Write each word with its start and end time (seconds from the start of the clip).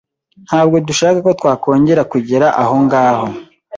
Ntabwo 0.47 0.75
dushaka 0.87 1.17
ko 1.25 1.31
twakongera 1.39 2.01
kugera 2.11 2.47
ahongaho 2.63 3.25